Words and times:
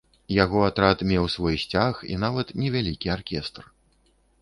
Яго 0.43 0.63
атрад 0.69 1.03
меў 1.11 1.27
свой 1.35 1.55
сцяг 1.65 2.01
і 2.11 2.19
нават 2.25 2.47
невялікі 2.65 3.07
аркестр. 3.21 3.73